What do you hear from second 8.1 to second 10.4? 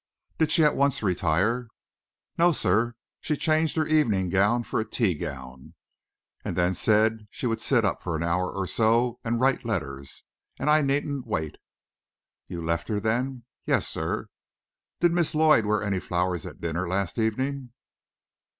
an hour or so and write letters,